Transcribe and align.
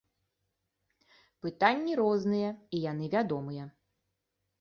Пытанні 1.45 1.93
розныя 2.01 2.47
і 2.79 2.81
яны 2.91 3.05
вядомыя. 3.15 3.63